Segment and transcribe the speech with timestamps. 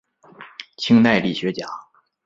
[0.77, 1.67] 清代理学家。